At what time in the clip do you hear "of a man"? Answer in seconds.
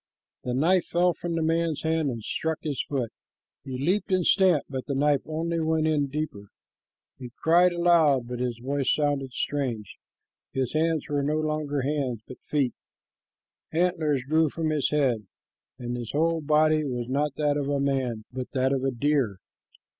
17.55-18.25